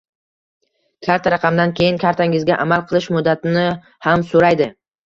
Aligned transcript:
Karta 1.09 1.33
raqamdan 1.35 1.75
keyin 1.81 2.01
kartangizni 2.07 2.59
amal 2.67 2.85
qilish 2.89 3.13
muddatini 3.19 3.69
ham 4.09 4.31
so‘raydi 4.35 4.75